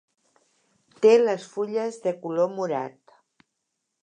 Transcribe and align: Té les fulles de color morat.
Té 1.05 1.11
les 1.19 1.45
fulles 1.57 2.01
de 2.07 2.17
color 2.25 2.53
morat. 2.57 3.17